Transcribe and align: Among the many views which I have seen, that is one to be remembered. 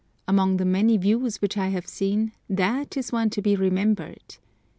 Among 0.27 0.57
the 0.57 0.65
many 0.65 0.97
views 0.97 1.43
which 1.43 1.57
I 1.59 1.67
have 1.67 1.85
seen, 1.85 2.31
that 2.49 2.97
is 2.97 3.11
one 3.11 3.29
to 3.29 3.41
be 3.43 3.55
remembered. 3.55 4.37